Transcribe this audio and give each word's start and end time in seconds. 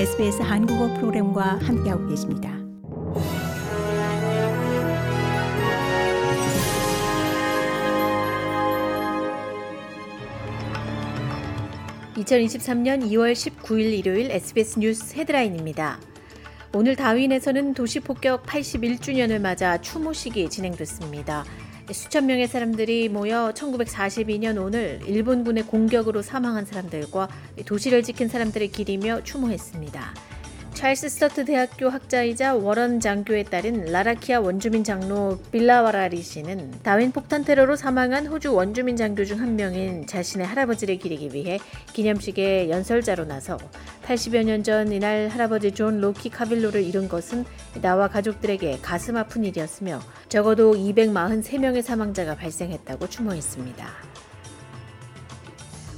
SBS 0.00 0.40
한국어 0.40 0.94
프로그램과 0.94 1.58
함께하고 1.58 2.08
계십니다. 2.08 2.48
(2023년 12.14 13.02
2월 13.10 13.34
19일) 13.34 13.92
일요일 13.98 14.30
SBS 14.30 14.78
뉴스 14.78 15.14
헤드라인입니다. 15.16 16.00
오늘 16.72 16.96
다윈에서는 16.96 17.74
도시 17.74 18.00
폭격 18.00 18.46
81주년을 18.46 19.38
맞아 19.38 19.78
추모식이 19.82 20.48
진행됐습니다. 20.48 21.44
수천 21.92 22.26
명의 22.26 22.46
사람들이 22.46 23.08
모여 23.08 23.52
1942년 23.54 24.62
오늘 24.62 25.00
일본군의 25.06 25.64
공격으로 25.64 26.22
사망한 26.22 26.64
사람들과 26.64 27.28
도시를 27.66 28.02
지킨 28.02 28.28
사람들을 28.28 28.68
기리며 28.68 29.24
추모했습니다. 29.24 30.29
찰스 30.74 31.10
스터트 31.10 31.44
대학교 31.44 31.90
학자이자 31.90 32.54
warrant 32.54 33.00
장교에 33.00 33.42
따른 33.42 33.84
라라키아 33.84 34.40
원주민 34.40 34.82
장로 34.82 35.38
빌라와라리 35.52 36.22
씨는 36.22 36.80
다윈 36.82 37.12
폭탄 37.12 37.44
테러로 37.44 37.76
사망한 37.76 38.26
호주 38.26 38.54
원주민 38.54 38.96
장교 38.96 39.24
중 39.24 39.40
한 39.40 39.56
명인 39.56 40.06
자신의 40.06 40.46
할아버지를 40.46 40.96
기리기 40.98 41.34
위해 41.34 41.58
기념식에 41.92 42.70
연설자로 42.70 43.24
나서 43.26 43.58
80여 44.06 44.44
년 44.44 44.62
전 44.62 44.92
이날 44.92 45.28
할아버지 45.28 45.72
존 45.72 46.00
로키 46.00 46.30
카빌로를 46.30 46.82
잃은 46.82 47.08
것은 47.08 47.44
나와 47.82 48.08
가족들에게 48.08 48.78
가슴 48.82 49.16
아픈 49.16 49.44
일이었으며 49.44 50.00
적어도 50.28 50.74
243명의 50.74 51.82
사망자가 51.82 52.36
발생했다고 52.36 53.08
추모했습니다. 53.08 54.09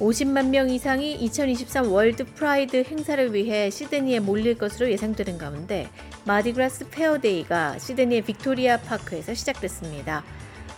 50만 0.00 0.48
명 0.50 0.68
이상이 0.68 1.14
2023 1.14 1.90
World 1.90 2.24
Pride 2.26 2.84
행사를 2.84 3.32
위해 3.32 3.70
시드니에 3.70 4.20
몰릴 4.20 4.58
것으로 4.58 4.90
예상되는 4.90 5.38
가운데 5.38 5.88
Mardi 6.26 6.62
Gras 6.62 6.90
Fair 6.90 7.29
Day가 7.29 7.78
시드니의 7.78 8.22
Victoria 8.22 8.76
Park에서 8.78 9.32
시작됐습니다. 9.32 10.22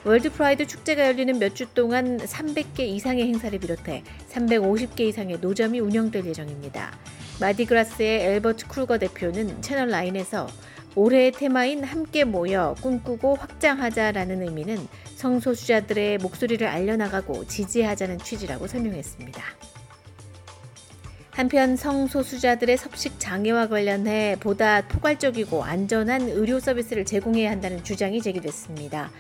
World 0.05 0.31
Pride 0.31 0.67
축제가 0.69 1.05
열리는 1.09 1.37
몇 1.39 1.55
주 1.55 1.67
동안 1.75 2.19
300개 2.19 2.81
이상의 2.81 3.27
행사를 3.27 3.59
비롯해 3.59 4.05
350개 4.31 5.01
이상의 5.01 5.39
노점이 5.41 5.81
운영될 5.81 6.25
예정입니다. 6.25 6.93
Mardi 7.41 7.77
Gras의 7.77 8.21
앨버트 8.35 8.69
크루거 8.69 8.99
대표는 8.99 9.61
채널 9.63 9.89
9에서 9.89 10.47
올해의 10.99 11.31
테마인 11.31 11.85
함께 11.85 12.25
모여 12.25 12.75
꿈꾸고 12.83 13.37
확장하자라는 13.37 14.43
의미는 14.43 14.77
성소수자들의 15.15 16.19
목소리를 16.19 16.67
알려나가고 16.67 17.47
지지하자는 17.47 18.19
취지라고 18.19 18.67
설명했습니다. 18.67 19.41
한편 21.31 21.77
성소수자들의 21.77 22.77
섭식 22.77 23.21
장애와 23.21 23.69
관련해 23.69 24.39
보다 24.41 24.89
포괄적이고 24.89 25.63
안전한 25.63 26.23
의료 26.23 26.59
서비스를 26.59 27.05
제공해야 27.05 27.53
한다는 27.53 27.85
주장이 27.85 28.21
제기됐습니다. 28.21 29.13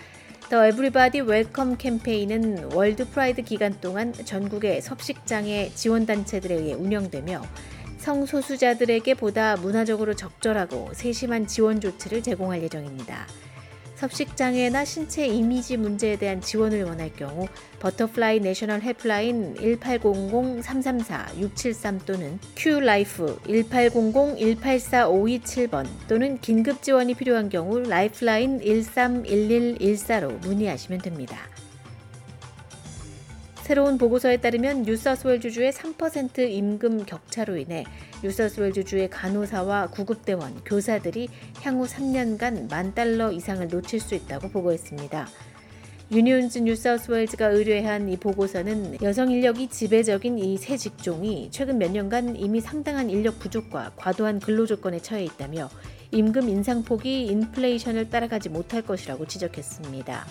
The 0.51 0.67
Everybody 0.67 1.21
Welcome 1.21 1.77
캠페인은 1.77 2.73
World 2.73 3.09
Pride 3.09 3.43
기간 3.43 3.81
동안 3.81 4.13
전국의 4.13 4.83
섭식장애 4.83 5.71
지원단체들에 5.77 6.57
의해 6.57 6.73
운영되며 6.73 7.41
성소수자들에게 8.09 9.15
보다 9.15 9.57
문화적으로 9.57 10.15
적절하고 10.15 10.93
세심한 10.95 11.47
지원 11.47 11.79
조치를 11.79 12.23
제공할 12.23 12.63
예정입니다. 12.63 13.27
섭식장애나 13.97 14.87
신체 14.87 15.27
이미지 15.27 15.77
문제에 15.77 16.17
대한 16.17 16.41
지원을 16.41 16.85
원할 16.85 17.13
경우 17.13 17.47
Butterfly 17.81 18.41
National 18.41 18.81
Helpline 18.81 19.57
1800-334-673 19.57 22.07
또는 22.07 22.39
QLife 22.57 23.41
1800-184-527번 23.43 25.87
또는 26.09 26.41
긴급 26.41 26.83
지원이 26.83 27.13
필요한 27.13 27.51
경우 27.51 27.79
Lifeline 27.81 28.61
131114로 28.61 30.41
문의하시면 30.47 31.03
됩니다. 31.03 31.37
새로운 33.69 33.99
보고서에 33.99 34.39
따르면 34.39 34.85
뉴사우스웨일스 34.85 35.41
주의 35.41 35.71
3% 35.71 36.39
임금 36.39 37.05
격차로 37.05 37.59
인해 37.59 37.85
뉴사우스웨일스 38.25 38.73
주의 38.73 39.11
간호사와 39.11 39.89
구급대원, 39.89 40.65
교사들이 40.65 41.29
향후 41.61 41.85
3년간 41.85 42.71
만 42.71 42.95
달러 42.95 43.31
이상을 43.31 43.69
놓칠 43.69 44.01
수 44.01 44.15
있다고 44.15 44.49
보고했습니다. 44.49 45.29
유니온즈 46.11 46.61
뉴사우스웨일즈가 46.61 47.49
의뢰한 47.49 48.09
이 48.09 48.17
보고서는 48.17 49.03
여성 49.03 49.31
인력이 49.31 49.69
지배적인 49.69 50.39
이새 50.39 50.79
직종이 50.79 51.51
최근 51.51 51.77
몇 51.77 51.91
년간 51.91 52.37
이미 52.37 52.63
상당한 52.63 53.11
인력 53.11 53.39
부족과 53.39 53.93
과도한 53.97 54.41
근로 54.41 54.65
조건에 54.65 54.99
처해 54.99 55.25
있다며 55.25 55.69
임금 56.13 56.49
인상폭이 56.49 57.27
인플레이션을 57.27 58.09
따라가지 58.09 58.49
못할 58.49 58.81
것이라고 58.81 59.27
지적했습니다. 59.27 60.25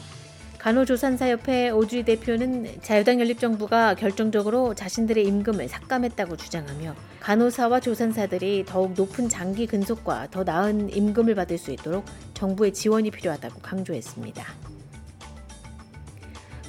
간호조산사협회 0.68 1.70
오주희 1.70 2.04
대표는 2.04 2.82
자유당 2.82 3.22
연립정부가 3.22 3.94
결정적으로 3.94 4.74
자신들의 4.74 5.24
임금을 5.24 5.70
삭감했다고 5.70 6.36
주장하며 6.36 6.94
간호사와 7.22 7.80
조산사들이 7.80 8.66
더욱 8.68 8.92
높은 8.92 9.30
장기 9.30 9.66
근속과 9.66 10.28
더 10.30 10.44
나은 10.44 10.94
임금을 10.94 11.36
받을 11.36 11.58
수 11.58 11.72
있도록 11.72 12.04
정부의 12.34 12.74
지원이 12.74 13.12
필요하다고 13.12 13.62
강조했습니다. 13.62 14.44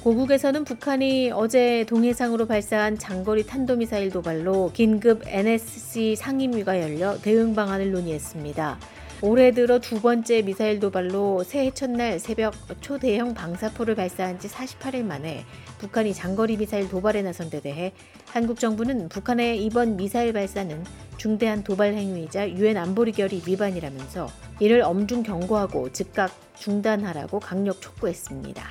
고국에서는 0.01 0.63
북한이 0.63 1.31
어제 1.31 1.83
동해상으로 1.89 2.45
발사한 2.45 2.97
장거리 2.97 3.45
탄도미사일 3.45 4.11
도발로 4.11 4.71
긴급 4.73 5.23
NSC 5.27 6.15
상임위가 6.15 6.81
열려 6.81 7.17
대응 7.17 7.53
방안을 7.53 7.91
논의했습니다. 7.91 8.79
올해 9.21 9.51
들어 9.51 9.79
두 9.79 9.99
번째 9.99 10.43
미사일 10.43 10.79
도발로 10.79 11.43
새해 11.43 11.71
첫날 11.71 12.19
새벽 12.19 12.53
초대형 12.79 13.33
방사포를 13.33 13.95
발사한 13.95 14.39
지 14.39 14.47
48일 14.47 15.03
만에 15.03 15.43
북한이 15.77 16.13
장거리 16.13 16.55
미사일 16.55 16.87
도발에 16.87 17.21
나선 17.21 17.49
데 17.49 17.59
대해 17.59 17.91
한국 18.27 18.61
정부는 18.61 19.09
북한의 19.09 19.65
이번 19.65 19.97
미사일 19.97 20.31
발사는 20.31 20.85
중대한 21.17 21.65
도발 21.65 21.95
행위이자 21.95 22.51
유엔 22.51 22.77
안보리 22.77 23.11
결의 23.11 23.41
위반이라면서 23.45 24.29
이를 24.61 24.83
엄중 24.83 25.23
경고하고 25.23 25.91
즉각 25.91 26.31
중단하라고 26.55 27.41
강력 27.41 27.81
촉구했습니다. 27.81 28.63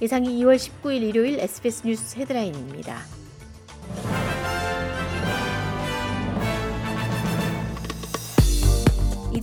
이상이 0.00 0.40
2월 0.40 0.54
19일 0.54 1.02
일요일 1.02 1.40
SBS 1.40 1.84
뉴스 1.84 2.16
헤드라인입니다. 2.16 3.23